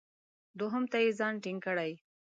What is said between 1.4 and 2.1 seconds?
ټینګ کړی.